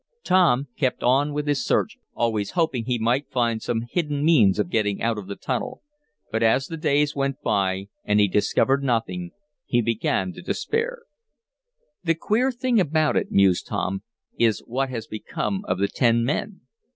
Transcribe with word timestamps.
Tom 0.23 0.67
kept 0.77 1.03
on 1.03 1.31
with 1.31 1.45
his 1.47 1.63
search, 1.63 1.99
always 2.15 2.49
hoping 2.57 2.85
he 2.85 2.97
might 2.97 3.29
find 3.29 3.61
some 3.61 3.83
hidden 3.87 4.25
means 4.25 4.57
of 4.57 4.71
getting 4.71 4.99
out 4.99 5.15
of 5.19 5.27
the 5.27 5.35
tunnel. 5.35 5.83
But 6.31 6.41
as 6.41 6.65
the 6.65 6.75
days 6.77 7.15
went 7.15 7.39
by, 7.43 7.87
and 8.03 8.19
he 8.19 8.27
discovered 8.27 8.81
nothing, 8.83 9.29
he 9.67 9.79
began 9.79 10.33
to 10.33 10.41
despair. 10.41 11.03
"The 12.03 12.15
queer 12.15 12.51
thing 12.51 12.79
about 12.79 13.15
it," 13.15 13.29
mused 13.31 13.67
Tom, 13.67 14.01
"is 14.39 14.63
what 14.65 14.89
has 14.89 15.05
become 15.05 15.63
of 15.67 15.77
the 15.77 15.87
ten 15.87 16.23
men. 16.23 16.61